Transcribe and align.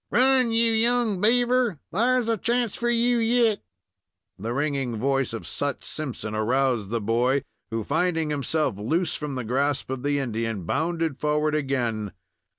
"Run, 0.09 0.51
you 0.51 0.71
young 0.71 1.21
beaver! 1.21 1.77
Thar's 1.91 2.27
a 2.27 2.35
chance 2.35 2.73
for 2.73 2.89
you 2.89 3.19
yet!" 3.19 3.61
The 4.39 4.51
ringing 4.51 4.97
voice 4.97 5.31
of 5.31 5.45
Sut 5.45 5.83
Simpson, 5.83 6.33
aroused 6.33 6.89
the 6.89 6.99
boy, 6.99 7.43
who, 7.69 7.83
finding 7.83 8.31
himself 8.31 8.79
loose 8.79 9.13
from 9.13 9.35
the 9.35 9.43
grasp 9.43 9.91
of 9.91 10.01
the 10.01 10.17
Indian, 10.17 10.63
bounded 10.63 11.19
forward 11.19 11.53
again. 11.53 12.13